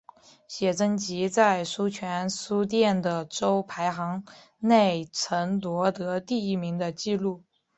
[0.47, 4.23] 写真集在书泉书店的周排名
[4.57, 7.43] 内曾夺得第一名的纪录。